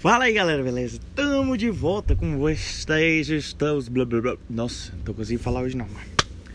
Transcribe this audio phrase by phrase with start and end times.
[0.00, 0.98] Fala aí galera, beleza?
[1.14, 4.36] Tamo de volta com vocês, estamos blá blá blá.
[4.48, 5.86] Nossa, não tô conseguindo falar hoje não.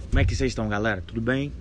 [0.10, 1.04] Como é que vocês estão, galera?
[1.06, 1.54] Tudo bem?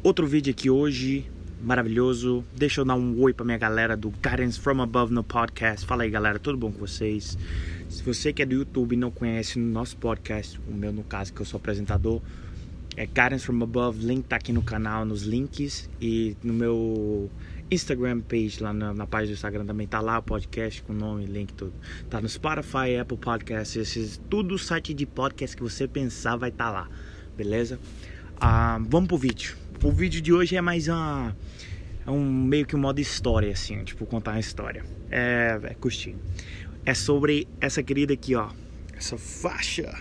[0.00, 1.28] Outro vídeo aqui hoje,
[1.60, 2.44] maravilhoso.
[2.56, 5.84] Deixa eu dar um oi pra minha galera do Guidance From Above no podcast.
[5.84, 7.36] Fala aí, galera, tudo bom com vocês?
[7.88, 11.02] Se você que é do YouTube e não conhece o nosso podcast, o meu no
[11.02, 12.22] caso, que eu sou apresentador,
[12.96, 17.28] é Guidance From Above, link tá aqui no canal, nos links e no meu
[17.72, 21.24] Instagram page, lá na, na, página do Instagram também tá lá o podcast com nome,
[21.24, 21.72] link, tudo.
[22.10, 26.66] Tá no Spotify, Apple Podcasts, esses, tudo site de podcast que você pensar vai estar
[26.66, 26.88] tá lá,
[27.34, 27.80] beleza?
[28.38, 29.56] Ah, vamos pro vídeo.
[29.82, 31.34] O vídeo de hoje é mais uma,
[32.06, 34.84] é um meio que um modo história, assim, tipo contar uma história.
[35.10, 36.18] É, é curtinho.
[36.84, 38.50] É sobre essa querida aqui, ó,
[38.94, 39.98] essa faixa,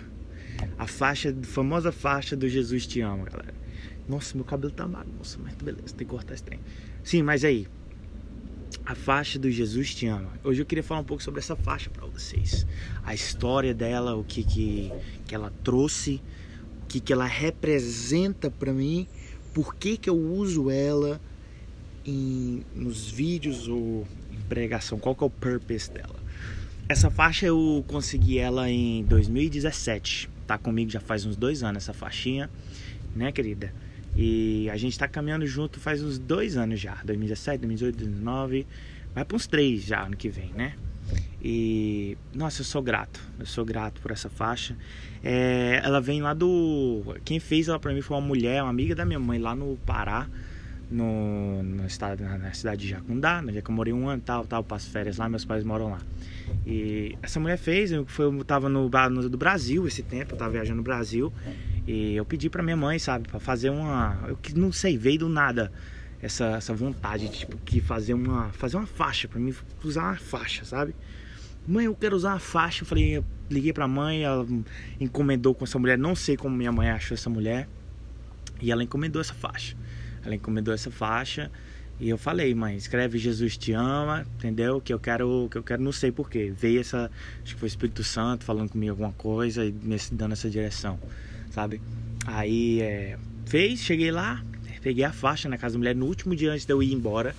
[0.77, 3.53] a faixa, famosa faixa do Jesus Te Ama, galera.
[4.11, 6.59] Nossa, meu cabelo tá magro, nossa, mas beleza, tem que cortar esse trem.
[7.01, 7.65] Sim, mas aí,
[8.85, 10.33] a faixa do Jesus te ama.
[10.43, 12.67] Hoje eu queria falar um pouco sobre essa faixa para vocês.
[13.05, 14.91] A história dela, o que que,
[15.25, 16.21] que ela trouxe,
[16.83, 19.07] o que que ela representa para mim,
[19.53, 21.21] por que que eu uso ela
[22.05, 26.19] em, nos vídeos ou em pregação, qual que é o purpose dela.
[26.89, 31.93] Essa faixa eu consegui ela em 2017, tá comigo já faz uns dois anos essa
[31.93, 32.49] faixinha,
[33.15, 33.73] né querida?
[34.15, 38.67] E a gente está caminhando junto faz uns dois anos já, 2017, 2018, 2019,
[39.15, 40.73] vai para uns três já ano que vem, né?
[41.43, 44.75] E nossa, eu sou grato, eu sou grato por essa faixa.
[45.23, 47.15] É, ela vem lá do.
[47.25, 49.75] Quem fez ela para mim foi uma mulher, uma amiga da minha mãe lá no
[49.85, 50.27] Pará,
[50.89, 54.21] no, no estado, na, na cidade de Jacundá, onde é que eu morei um ano
[54.23, 55.99] tal, tal, passo férias lá, meus pais moram lá.
[56.65, 60.37] E essa mulher fez, eu, foi, eu tava no, no do Brasil esse tempo, eu
[60.37, 61.33] tava viajando no Brasil.
[61.87, 65.19] E eu pedi para minha mãe, sabe, para fazer uma, eu que não sei, veio
[65.19, 65.71] do nada
[66.21, 69.53] essa, essa vontade de tipo que fazer uma, fazer uma faixa para mim
[69.83, 70.93] usar uma faixa, sabe?
[71.67, 72.83] Mãe, eu quero usar uma faixa.
[72.83, 74.47] Eu falei, eu liguei pra mãe, ela
[74.99, 77.67] encomendou com essa mulher, não sei como minha mãe achou essa mulher.
[78.59, 79.75] E ela encomendou essa faixa.
[80.23, 81.51] Ela encomendou essa faixa
[81.99, 84.81] e eu falei, mãe, escreve Jesus te ama, entendeu?
[84.81, 86.51] Que eu quero, que eu quero, não sei porquê.
[86.55, 87.11] Veio essa,
[87.43, 90.99] acho que foi o Espírito Santo falando comigo alguma coisa e me dando essa direção
[91.51, 91.81] sabe?
[92.25, 94.43] Aí é, fez, cheguei lá,
[94.81, 97.35] peguei a faixa na casa da mulher no último dia antes de eu ir embora.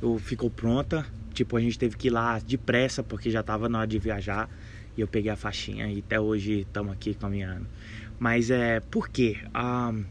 [0.00, 3.78] Eu ficou pronta, tipo, a gente teve que ir lá depressa porque já tava na
[3.78, 4.48] hora de viajar.
[4.96, 7.66] E eu peguei a faixinha e até hoje estamos aqui caminhando.
[8.18, 9.36] Mas é, por quê?
[9.54, 10.04] Um,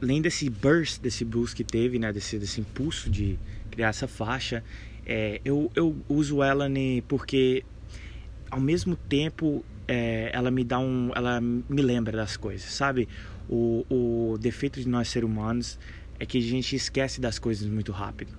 [0.00, 3.36] além desse burst, desse boost que teve, né, desse, desse impulso de
[3.72, 4.62] criar essa faixa,
[5.04, 6.68] é, eu, eu uso ela
[7.08, 7.64] porque
[8.48, 13.08] ao mesmo tempo é, ela me dá um, ela me lembra das coisas, sabe?
[13.48, 15.78] O, o defeito de nós seres humanos
[16.18, 18.32] é que a gente esquece das coisas muito rápido.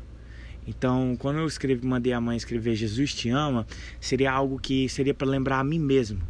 [0.65, 3.67] Então, quando eu escrevi, mandei a mãe escrever Jesus te ama,
[3.99, 6.21] seria algo que seria para lembrar a mim mesmo.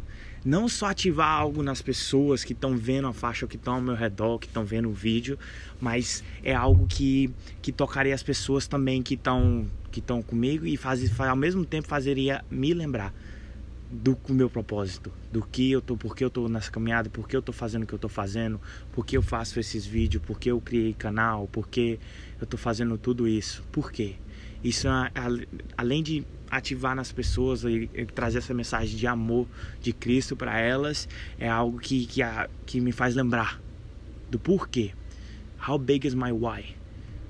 [0.44, 3.94] Não só ativar algo nas pessoas que estão vendo a faixa, que estão ao meu
[3.94, 5.38] redor, que estão vendo o vídeo,
[5.80, 7.32] mas é algo que,
[7.62, 11.86] que tocaria as pessoas também que estão que estão comigo e faz, ao mesmo tempo
[11.86, 13.14] fazeria me lembrar
[13.94, 17.36] do meu propósito, do que eu tô, por que eu tô nessa caminhada, por que
[17.36, 18.60] eu tô fazendo o que eu tô fazendo,
[18.90, 22.00] por que eu faço esses vídeos, por que eu criei canal, por que
[22.40, 24.16] eu tô fazendo tudo isso, por quê?
[24.64, 25.12] Isso é,
[25.76, 29.46] além de ativar nas pessoas e, trazer essa mensagem de amor
[29.80, 31.06] de Cristo para elas,
[31.38, 32.20] é algo que, que,
[32.66, 33.62] que me faz lembrar
[34.28, 34.92] do porquê.
[35.68, 36.66] How big is my why?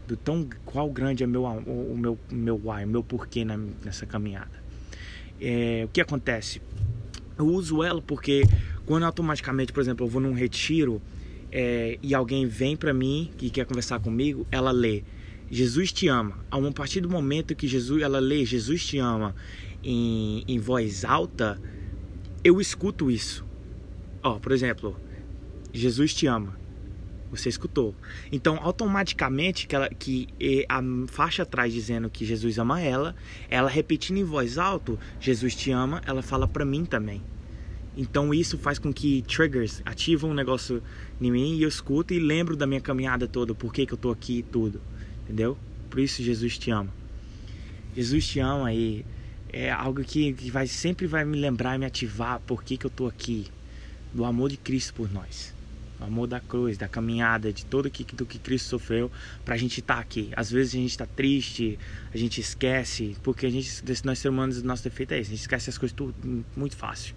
[0.06, 4.06] Do tão qual grande é meu, o, o meu meu why, o meu porquê nessa
[4.06, 4.64] caminhada.
[5.40, 6.60] É, o que acontece?
[7.36, 8.42] Eu uso ela porque
[8.86, 11.00] quando automaticamente, por exemplo, eu vou num retiro
[11.50, 15.02] é, e alguém vem para mim que quer conversar comigo, ela lê
[15.50, 16.38] Jesus te ama.
[16.50, 19.34] A partir do momento que Jesus, ela lê Jesus te ama
[19.82, 21.60] em, em voz alta,
[22.42, 23.44] eu escuto isso.
[24.22, 24.96] Ó, por exemplo,
[25.72, 26.63] Jesus te ama
[27.36, 27.94] você escutou.
[28.30, 30.28] Então, automaticamente que, ela, que
[30.68, 33.14] a faixa atrás dizendo que Jesus ama ela,
[33.48, 37.22] ela repetindo em voz alta, Jesus te ama, ela fala para mim também.
[37.96, 40.82] Então isso faz com que triggers ativam um negócio
[41.20, 43.98] em mim e eu escuto e lembro da minha caminhada toda, por que, que eu
[43.98, 44.80] tô aqui e tudo.
[45.22, 45.56] Entendeu?
[45.88, 46.92] Por isso Jesus te ama.
[47.94, 49.06] Jesus te ama e
[49.52, 52.86] é algo que, que vai, sempre vai me lembrar e me ativar por que, que
[52.86, 53.46] eu tô aqui.
[54.12, 55.54] Do amor de Cristo por nós
[56.00, 59.10] o amor da cruz, da caminhada, de tudo que, do que Cristo sofreu
[59.44, 60.30] para a gente estar tá aqui.
[60.36, 61.78] Às vezes a gente está triste,
[62.12, 63.68] a gente esquece, porque a gente,
[64.04, 66.14] nós seres humanos, o nosso defeito é esse, a gente esquece as coisas tudo
[66.56, 67.14] muito fácil.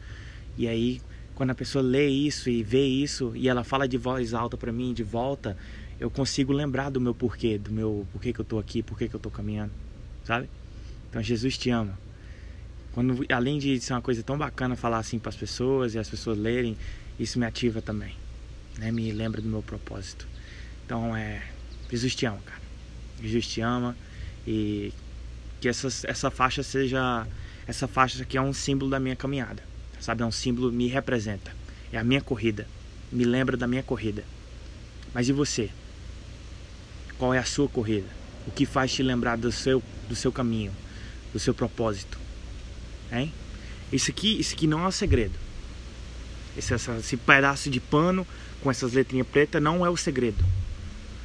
[0.57, 1.01] E aí,
[1.35, 4.71] quando a pessoa lê isso e vê isso e ela fala de voz alta para
[4.71, 5.55] mim de volta,
[5.99, 9.15] eu consigo lembrar do meu porquê, do meu porquê que eu tô aqui, porquê que
[9.15, 9.71] eu tô caminhando,
[10.23, 10.49] sabe?
[11.09, 11.97] Então Jesus te ama.
[12.91, 16.09] Quando, além de ser uma coisa tão bacana falar assim para as pessoas e as
[16.09, 16.75] pessoas lerem,
[17.19, 18.15] isso me ativa também,
[18.77, 18.91] né?
[18.91, 20.27] Me lembra do meu propósito.
[20.85, 21.41] Então é,
[21.89, 22.61] Jesus te ama, cara.
[23.21, 23.95] Jesus te ama
[24.45, 24.93] e
[25.59, 27.25] que essa, essa faixa seja
[27.67, 29.61] essa faixa aqui é um símbolo da minha caminhada,
[29.99, 30.23] sabe?
[30.23, 31.51] É um símbolo me representa.
[31.91, 32.67] É a minha corrida,
[33.11, 34.23] me lembra da minha corrida.
[35.13, 35.69] Mas e você?
[37.17, 38.07] Qual é a sua corrida?
[38.45, 40.71] O que faz te lembrar do seu, do seu caminho,
[41.33, 42.17] do seu propósito?
[43.11, 43.33] Hein?
[43.91, 45.46] Isso aqui, isso aqui não é um segredo.
[46.57, 48.25] Esse, esse pedaço de pano
[48.61, 50.43] com essas letrinhas pretas não é o segredo.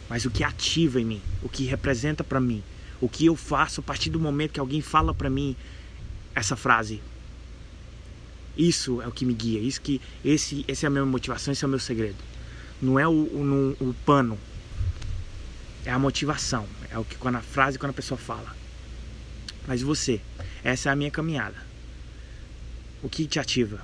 [0.09, 2.63] Mas o que ativa em mim, o que representa para mim,
[3.01, 5.57] o que eu faço a partir do momento que alguém fala para mim
[6.35, 7.01] essa frase.
[8.57, 11.65] Isso é o que me guia, isso que esse, esse é a minha motivação, esse
[11.65, 12.19] é o meu segredo.
[12.81, 14.39] Não é o, o, o pano,
[15.85, 18.55] é a motivação, é o que quando a frase, quando a pessoa fala.
[19.67, 20.21] Mas você,
[20.63, 21.57] essa é a minha caminhada.
[23.03, 23.81] O que te ativa?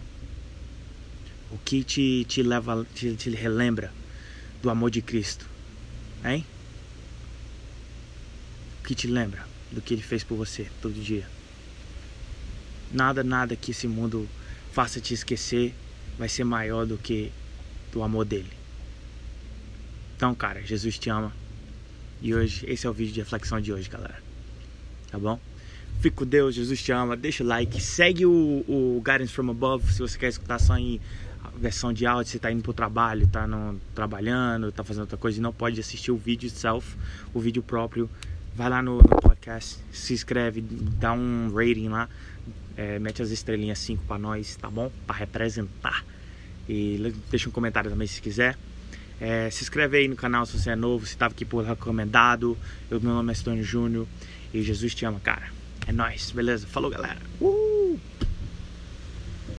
[1.50, 3.92] O que te, te leva, te, te relembra
[4.62, 5.46] do amor de Cristo?
[6.24, 6.44] Hein?
[8.80, 11.26] O que te lembra do que Ele fez por você todo dia?
[12.92, 14.28] Nada, nada que esse mundo
[14.72, 15.74] faça te esquecer
[16.18, 17.30] vai ser maior do que
[17.92, 18.50] do amor dele.
[20.16, 21.32] Então, cara, Jesus te ama.
[22.20, 24.20] E hoje, esse é o vídeo de reflexão de hoje, galera.
[25.10, 25.38] Tá bom?
[26.00, 27.16] Fique com Deus, Jesus te ama.
[27.16, 31.00] Deixa o like, segue o, o Guidance from Above se você quer escutar só em
[31.56, 35.38] versão de áudio, você tá indo pro trabalho, tá no, trabalhando, tá fazendo outra coisa
[35.38, 36.96] e não pode assistir o vídeo itself,
[37.34, 38.08] o vídeo próprio.
[38.54, 42.08] Vai lá no, no podcast, se inscreve, dá um rating lá,
[42.76, 44.90] é, mete as estrelinhas 5 para nós, tá bom?
[45.06, 46.04] Para representar.
[46.68, 48.56] E deixa um comentário também se quiser.
[49.20, 52.56] É, se inscreve aí no canal se você é novo, se estava aqui por recomendado.
[52.90, 54.06] Eu, meu nome é Stone Júnior
[54.52, 55.50] e Jesus te ama, cara.
[55.86, 56.66] É nóis, beleza?
[56.66, 57.18] Falou, galera.
[57.40, 57.67] Uhul.